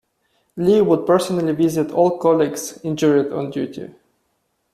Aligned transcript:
Lee 0.57 0.81
would 0.81 1.05
personally 1.05 1.53
visit 1.53 1.91
all 1.91 2.17
colleagues 2.17 2.79
injured 2.83 3.31
on 3.31 3.51
duty. 3.51 3.93